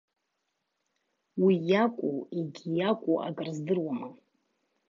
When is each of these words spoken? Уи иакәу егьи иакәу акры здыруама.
Уи 1.43 1.55
иакәу 1.69 2.17
егьи 2.39 2.67
иакәу 2.77 3.15
акры 3.27 3.51
здыруама. 3.57 4.07